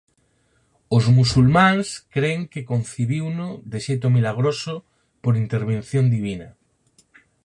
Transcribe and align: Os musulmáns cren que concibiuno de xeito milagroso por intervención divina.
Os 0.97 1.03
musulmáns 1.17 1.87
cren 2.15 2.39
que 2.51 2.67
concibiuno 2.71 3.47
de 3.71 3.77
xeito 3.85 4.07
milagroso 4.15 4.75
por 5.23 5.33
intervención 5.43 6.05
divina. 6.15 6.49